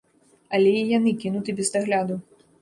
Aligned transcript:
Але 0.57 0.71
і 0.79 0.81
яны 0.97 1.13
кінуты 1.25 1.55
без 1.61 1.71
дагляду. 1.77 2.19